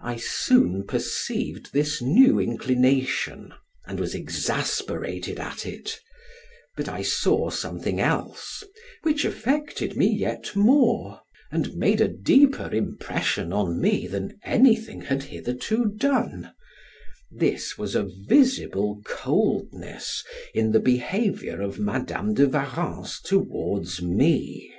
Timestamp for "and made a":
11.50-12.08